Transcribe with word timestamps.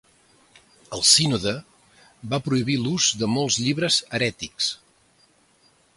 El 0.97 1.03
sínode 1.09 1.53
va 2.33 2.41
prohibir 2.47 2.79
l'ús 2.87 3.11
de 3.21 3.31
molts 3.37 3.61
llibres 3.67 4.03
herètics. 4.19 4.75